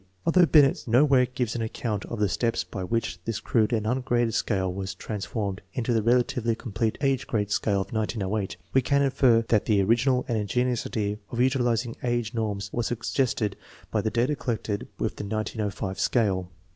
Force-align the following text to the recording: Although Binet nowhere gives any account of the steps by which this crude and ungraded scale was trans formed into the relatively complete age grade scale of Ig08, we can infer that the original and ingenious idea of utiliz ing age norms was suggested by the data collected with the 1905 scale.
Although 0.25 0.47
Binet 0.47 0.85
nowhere 0.87 1.27
gives 1.27 1.55
any 1.55 1.65
account 1.65 2.05
of 2.05 2.19
the 2.19 2.27
steps 2.27 2.63
by 2.63 2.83
which 2.83 3.19
this 3.25 3.39
crude 3.39 3.71
and 3.71 3.85
ungraded 3.85 4.33
scale 4.33 4.73
was 4.73 4.95
trans 4.95 5.25
formed 5.27 5.61
into 5.73 5.93
the 5.93 6.01
relatively 6.01 6.55
complete 6.55 6.97
age 7.01 7.27
grade 7.27 7.51
scale 7.51 7.81
of 7.81 7.89
Ig08, 7.89 8.55
we 8.73 8.81
can 8.81 9.03
infer 9.03 9.43
that 9.49 9.65
the 9.65 9.79
original 9.83 10.25
and 10.27 10.39
ingenious 10.39 10.87
idea 10.87 11.17
of 11.29 11.37
utiliz 11.37 11.85
ing 11.85 11.95
age 12.03 12.33
norms 12.33 12.73
was 12.73 12.87
suggested 12.87 13.55
by 13.91 14.01
the 14.01 14.09
data 14.09 14.35
collected 14.35 14.87
with 14.97 15.17
the 15.17 15.23
1905 15.23 15.99
scale. 15.99 16.49